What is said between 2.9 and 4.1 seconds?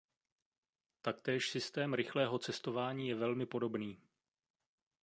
je velmi podobný.